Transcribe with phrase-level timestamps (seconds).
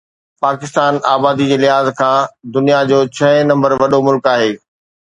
[0.43, 4.53] پاڪستان آبادي جي لحاظ کان دنيا جو ڇهين نمبر وڏو ملڪ آهي